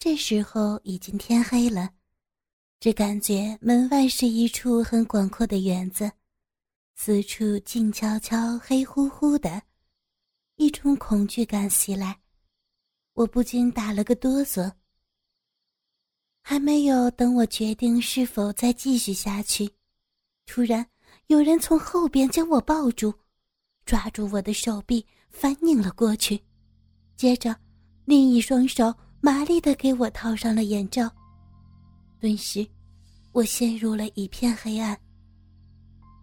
[0.00, 1.90] 这时候已经天黑了，
[2.80, 6.10] 只感觉门外是一处很广阔的园子，
[6.94, 9.60] 四处静悄悄、黑乎乎的，
[10.56, 12.18] 一种恐惧感袭来，
[13.12, 14.72] 我不禁打了个哆嗦。
[16.40, 19.70] 还没有等我决定是否再继续下去，
[20.46, 20.84] 突然
[21.26, 23.12] 有人从后边将我抱住，
[23.84, 26.42] 抓住我的手臂反拧了过去，
[27.16, 27.54] 接着
[28.06, 28.94] 另一双手。
[29.22, 31.10] 麻利的给我套上了眼罩，
[32.18, 32.66] 顿时，
[33.32, 34.98] 我陷入了一片黑暗。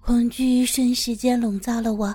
[0.00, 2.14] 恐惧瞬时间笼罩了我，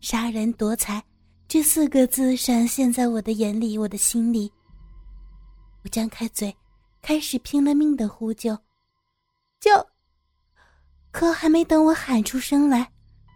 [0.00, 1.00] 杀人夺财
[1.46, 4.50] 这四个字闪现在我的眼里，我的心里。
[5.84, 6.52] 我张开嘴，
[7.00, 8.58] 开始拼了命的呼救，
[9.60, 9.70] 救！
[11.12, 12.90] 可还没等我喊出声来，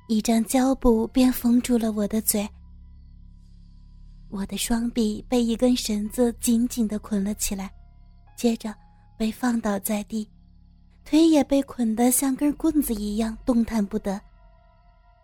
[0.08, 2.48] 一张胶布便封住了我的嘴。
[4.28, 7.70] 我的双臂被一根绳子紧紧的捆了起来，
[8.36, 8.74] 接着
[9.16, 10.28] 被放倒在地，
[11.04, 14.20] 腿也被捆得像根棍子一样动弹不得。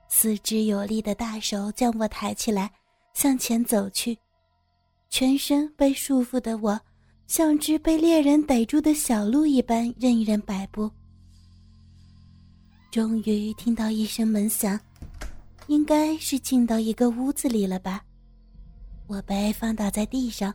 [0.09, 2.71] 四肢有力的大手将我抬起来，
[3.15, 4.17] 向前走去，
[5.11, 6.79] 全身被束缚的我，
[7.27, 10.91] 像只被猎人逮住的小鹿一般任人摆布。
[12.91, 14.79] 终于听到一声门响，
[15.67, 18.05] 应该是进到一个屋子里了吧。
[19.13, 20.55] 我被放倒在地上，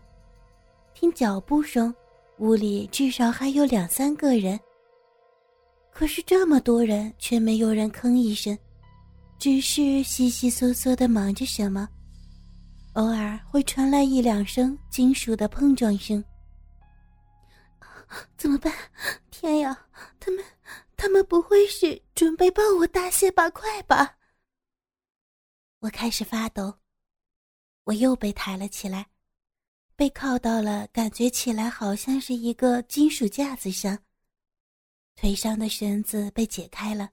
[0.95, 1.93] 听脚步声，
[2.39, 4.59] 屋里至少还有两三个人。
[5.91, 8.57] 可是这么多人却没有人吭一声，
[9.37, 11.87] 只是悉悉嗦嗦的忙着什么，
[12.93, 16.23] 偶尔会传来一两声金属的碰撞声。
[18.37, 18.73] 怎么办？
[19.29, 19.85] 天呀，
[20.19, 20.43] 他们，
[20.95, 24.17] 他们不会是准备抱我大卸八块吧？
[25.81, 26.73] 我开始发抖。
[27.87, 29.07] 我又被抬了起来，
[29.95, 33.97] 被靠到了，感觉起来好像是一个金属架子上。
[35.15, 37.09] 腿上的绳子被解开了，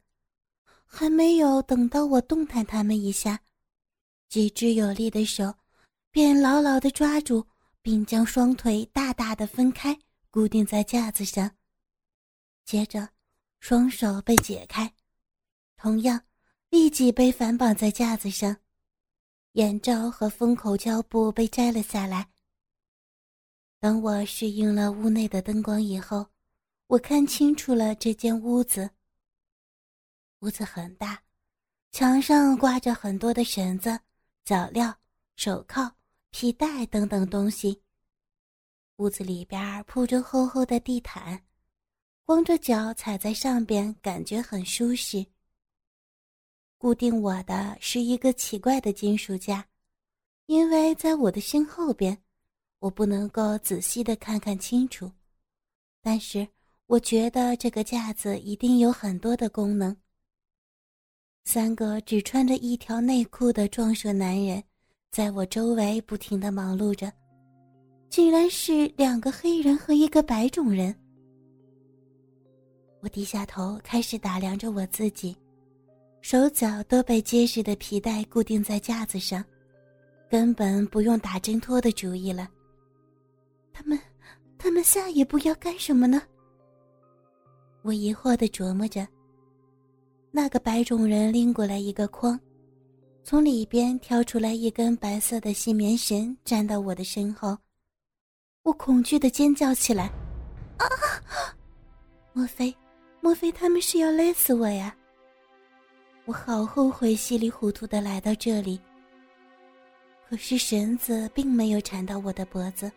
[0.85, 3.41] 还没有等到我动弹他们一下，
[4.29, 5.55] 几只有力的手
[6.11, 7.47] 便牢牢地抓住，
[7.81, 9.97] 并将双腿大大的分开，
[10.29, 11.49] 固定在架子上。
[12.65, 13.09] 接着，
[13.61, 14.93] 双手被解开，
[15.77, 16.21] 同样
[16.69, 18.57] 立即被反绑在架子上。
[19.55, 22.29] 眼罩和封口胶布被摘了下来。
[23.79, 26.27] 等我适应了屋内的灯光以后，
[26.89, 28.91] 我看清楚了这间屋子。
[30.41, 31.23] 屋子很大，
[31.93, 33.97] 墙上挂着很多的绳子、
[34.45, 34.93] 脚镣、
[35.37, 35.95] 手铐、
[36.31, 37.81] 皮带等等东西。
[38.97, 41.41] 屋子里边铺着厚厚的地毯，
[42.25, 45.25] 光着脚踩在上边，感觉很舒适。
[46.85, 49.67] 固定我的是一个奇怪的金属架，
[50.45, 52.15] 因为在我的身后边，
[52.79, 55.11] 我不能够仔细的看看清楚。
[56.03, 56.47] 但是
[56.85, 59.97] 我觉得这个架子一定有很多的功能。
[61.47, 64.63] 三个只穿着一条内裤的壮硕男人，
[65.11, 67.11] 在我周围不停的忙碌着，
[68.11, 70.95] 竟然是两个黑人和一个白种人。
[73.01, 75.35] 我低下头，开始打量着我自己。
[76.25, 79.45] 手脚都被结实的皮带固定在架子上，
[80.27, 82.49] 根本不用打挣脱的主意了。
[83.75, 84.01] 他们，
[84.57, 86.23] 他们下一步要干什么呢？
[87.83, 89.07] 我疑惑的琢磨着。
[90.31, 92.41] 那个白种人拎过来一个筐，
[93.23, 97.55] 从里边挑出来一根白色的细棉绳，粘到我的身后。
[98.63, 100.11] 我恐惧的尖叫起来
[100.81, 100.89] ：“啊！
[102.33, 102.75] 莫非，
[103.21, 104.97] 莫非他们是要勒死我呀？”
[106.27, 108.81] 我好后悔稀里糊涂的来到这里。
[110.27, 112.91] 可是绳子并没有缠到我的脖子，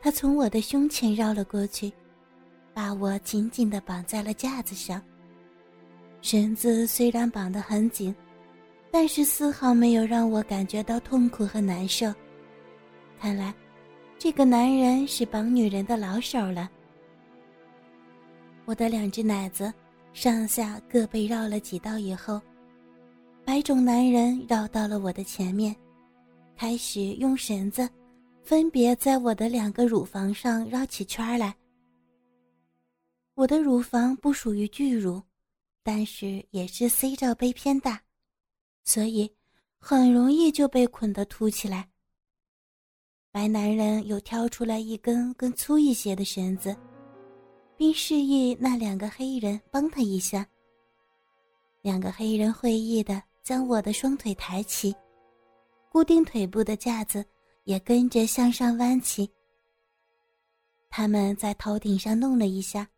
[0.00, 1.90] 它从我的胸前绕了过去，
[2.74, 5.02] 把我紧紧的绑在了架子上。
[6.20, 8.14] 绳子虽然绑得很紧，
[8.90, 12.12] 但是丝毫没有让我感觉到痛苦和难受。
[13.18, 13.54] 看来，
[14.18, 16.70] 这个男人是绑女人的老手了。
[18.66, 19.72] 我的两只奶子。
[20.14, 22.40] 上下各被绕了几道以后，
[23.44, 25.74] 白种男人绕到了我的前面，
[26.56, 27.86] 开始用绳子
[28.44, 31.54] 分别在我的两个乳房上绕起圈来。
[33.34, 35.20] 我的乳房不属于巨乳，
[35.82, 38.00] 但是也是 C 罩杯偏大，
[38.84, 39.28] 所以
[39.80, 41.88] 很容易就被捆得凸起来。
[43.32, 46.74] 白男人又挑出来一根更粗一些的绳子。
[47.76, 50.46] 并示意那两个黑衣人帮他一下。
[51.82, 54.94] 两个黑人会意的将我的双腿抬起，
[55.90, 57.24] 固定腿部的架子
[57.64, 59.30] 也跟着向上弯起。
[60.88, 62.88] 他们在头顶上弄了一下，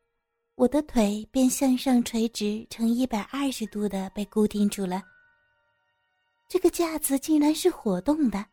[0.55, 5.03] 我的腿便向上垂直，成一百二十度的被固定住了。
[6.49, 8.45] 这个架子竟然是活动的。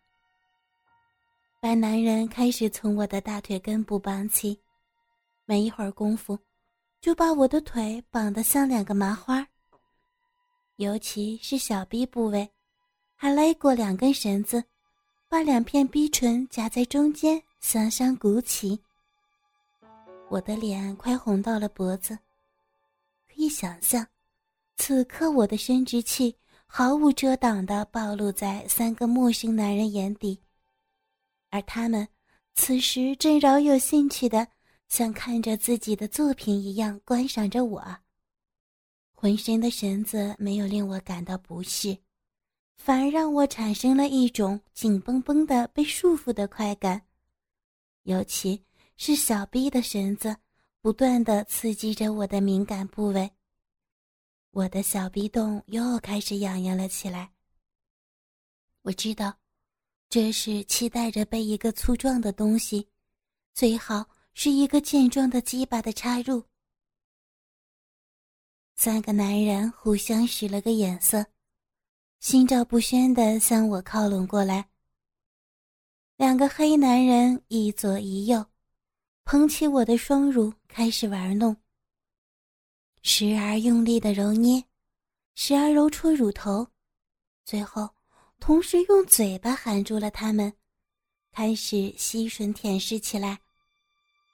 [1.61, 4.59] 白男人开始从我的大腿根部绑起，
[5.45, 6.39] 没一会儿功夫，
[7.01, 9.47] 就把我的腿绑得像两个麻花。
[10.77, 12.49] 尤其是小臂部位，
[13.15, 14.63] 还勒过两根绳子，
[15.27, 18.79] 把两片逼唇夹在中间向上鼓起。
[20.29, 22.17] 我的脸快红到了脖子，
[23.27, 24.07] 可以想象，
[24.77, 26.35] 此刻我的生殖器
[26.65, 30.41] 毫无遮挡地暴露在三个陌生男人眼底，
[31.51, 32.07] 而他们
[32.55, 34.47] 此时正饶有兴趣的，
[34.93, 37.97] 像看着自己的作品一样观赏着我。
[39.11, 41.97] 浑身的绳子没有令我感到不适，
[42.77, 47.07] 反而让我产生了一种紧绷绷的被束缚的快感，
[48.03, 48.63] 尤其。
[48.95, 50.37] 是小臂的绳子
[50.79, 53.31] 不断的刺激着我的敏感部位，
[54.51, 57.31] 我的小臂洞又开始痒痒了起来。
[58.83, 59.35] 我知道，
[60.07, 62.87] 这是期待着被一个粗壮的东西，
[63.55, 66.43] 最好是一个健壮的鸡巴的插入。
[68.75, 71.25] 三个男人互相使了个眼色，
[72.19, 74.69] 心照不宣的向我靠拢过来。
[76.17, 78.45] 两个黑男人一左一右。
[79.25, 81.55] 捧起我的双乳，开始玩弄，
[83.03, 84.61] 时而用力的揉捏，
[85.33, 86.67] 时而揉搓乳头，
[87.45, 87.89] 最后
[88.41, 90.51] 同时用嘴巴含住了它们，
[91.31, 93.42] 开始吸吮舔舐起来。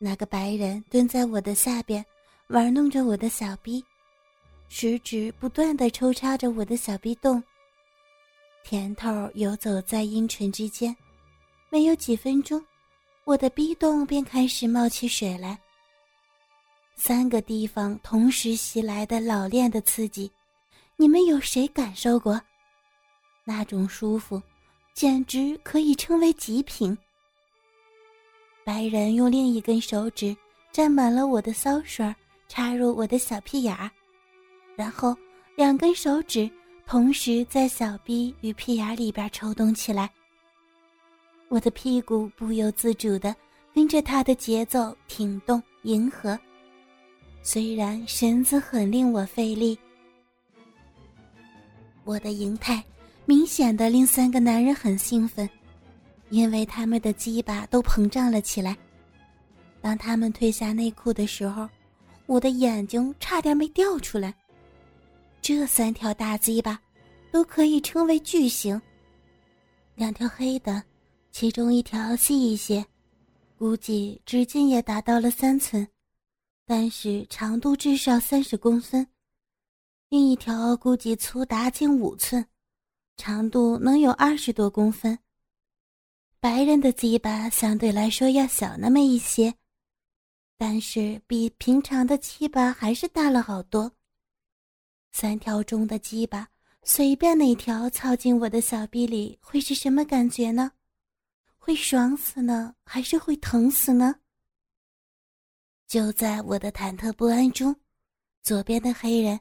[0.01, 2.03] 那个白人蹲在我的下边，
[2.47, 3.83] 玩弄着我的小臂，
[4.69, 7.43] 食指不断的抽插着我的小臂洞，
[8.63, 10.95] 甜头游走在阴唇之间，
[11.69, 12.65] 没有几分钟。
[13.25, 15.59] 我的逼洞便开始冒起水来。
[16.95, 20.31] 三个地方同时袭来的老练的刺激，
[20.95, 22.41] 你们有谁感受过？
[23.43, 24.41] 那种舒服，
[24.93, 26.97] 简直可以称为极品。
[28.69, 30.37] 白人用另一根手指
[30.71, 32.13] 沾满了我的骚水，
[32.47, 33.89] 插入我的小屁眼儿，
[34.75, 35.17] 然后
[35.55, 36.47] 两根手指
[36.85, 40.07] 同时在小臂与屁眼里边抽动起来。
[41.47, 43.35] 我的屁股不由自主的
[43.73, 46.37] 跟着他的节奏挺动迎合，
[47.41, 49.75] 虽然绳子很令我费力，
[52.03, 52.83] 我的形态
[53.25, 55.49] 明显的令三个男人很兴奋，
[56.29, 58.77] 因为他们的鸡巴都膨胀了起来。
[59.81, 61.67] 当他们褪下内裤的时候，
[62.25, 64.33] 我的眼睛差点没掉出来。
[65.41, 66.79] 这三条大鸡巴
[67.31, 68.79] 都可以称为巨型，
[69.95, 70.83] 两条黑的。
[71.31, 72.85] 其中一条细一些，
[73.57, 75.87] 估计直径也达到了三寸，
[76.65, 79.05] 但是长度至少三十公分；
[80.09, 82.45] 另一条估计粗达近五寸，
[83.15, 85.17] 长度能有二十多公分。
[86.41, 89.53] 白人的鸡巴相对来说要小那么一些，
[90.57, 93.91] 但是比平常的鸡巴还是大了好多。
[95.11, 96.47] 三条中的鸡巴，
[96.83, 100.71] 随便哪条操进我的小臂里，会是什么感觉呢？
[101.57, 104.15] 会爽死呢，还是会疼死呢？
[105.87, 107.75] 就在我的忐忑不安中，
[108.43, 109.37] 左边的黑人，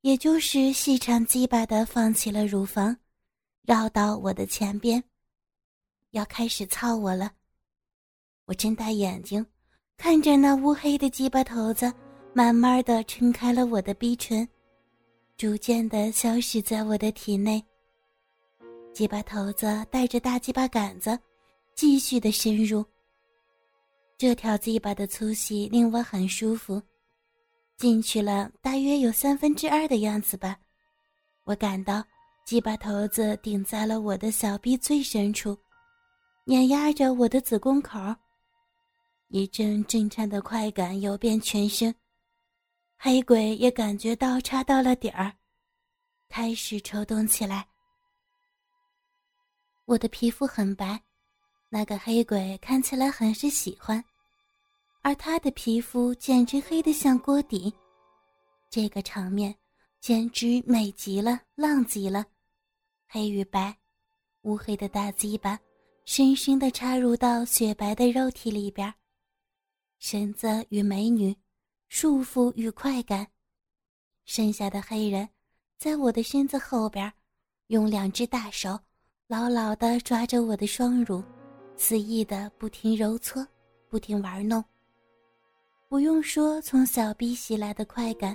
[0.00, 2.96] 也就是细长鸡巴的，放弃了乳房，
[3.66, 5.04] 绕到我的前边，
[6.10, 7.32] 要开始操我了。
[8.46, 9.44] 我睁大眼睛，
[9.96, 11.92] 看着那乌黑的鸡巴头子，
[12.32, 14.48] 慢慢的撑开了我的逼唇，
[15.36, 17.62] 逐渐的消失在我的体内。
[18.92, 21.18] 鸡巴头子带着大鸡巴杆子。
[21.78, 22.84] 继续的深入。
[24.16, 26.82] 这条鸡巴的粗细令我很舒服，
[27.76, 30.58] 进去了大约有三分之二的样子吧。
[31.44, 32.04] 我感到
[32.44, 35.56] 鸡巴头子顶在了我的小臂最深处，
[36.48, 37.98] 碾压着我的子宫口，
[39.26, 41.94] 一阵震颤的快感游遍全身。
[42.96, 45.30] 黑鬼也感觉到插到了点儿，
[46.26, 47.68] 开始抽动起来。
[49.84, 50.98] 我的皮肤很白。
[51.68, 54.02] 那个黑鬼看起来很是喜欢，
[55.02, 57.70] 而他的皮肤简直黑得像锅底，
[58.70, 59.54] 这个场面
[60.00, 62.24] 简直美极了，浪极了。
[63.06, 63.76] 黑与白，
[64.44, 65.60] 乌黑的大鸡巴
[66.10, 68.92] 深深地插入到雪白的肉体里边，
[69.98, 71.36] 绳子与美女，
[71.90, 73.26] 束缚与快感。
[74.24, 75.28] 剩下的黑人
[75.76, 77.12] 在我的身子后边，
[77.66, 78.80] 用两只大手
[79.26, 81.22] 牢牢地抓着我的双乳。
[81.76, 83.46] 肆意的不停揉搓，
[83.90, 84.64] 不停玩弄，
[85.90, 88.34] 不用说，从小臂袭来的快感，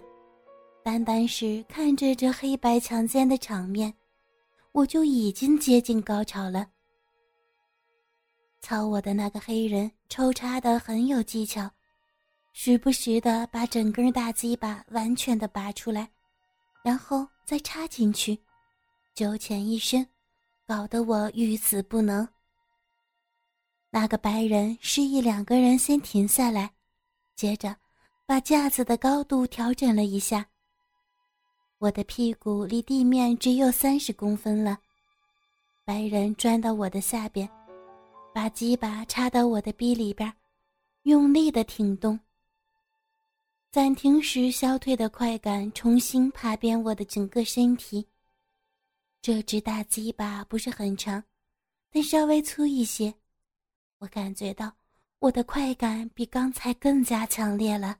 [0.83, 3.91] 单单是看着这黑白强奸的场面，
[4.73, 6.67] 我就已经接近高潮了。
[8.63, 11.70] 操我的那个黑人抽插的很有技巧，
[12.53, 16.10] 时不时的把整根大鸡巴完全的拔出来，
[16.82, 18.39] 然后再插进去，
[19.13, 20.08] 九浅一深，
[20.65, 22.25] 搞得我欲死不能。
[23.89, 26.72] 那个白人示意两个人先停下来。
[27.36, 27.75] 接着，
[28.25, 30.48] 把架子的高度调整了一下。
[31.79, 34.79] 我的屁股离地面只有三十公分了。
[35.84, 37.50] 白人钻到我的下边，
[38.33, 40.33] 把鸡巴插到我的逼里边，
[41.03, 42.19] 用力的挺动。
[43.71, 48.07] 暂停时消退的快感重新爬遍我的整个身体。
[49.21, 51.23] 这只大鸡巴不是很长，
[51.89, 53.13] 但稍微粗一些。
[53.99, 54.73] 我感觉到。
[55.19, 57.97] 我的快感比刚才更加强烈了。